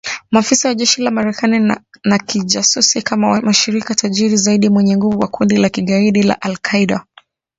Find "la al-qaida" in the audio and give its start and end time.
6.23-7.05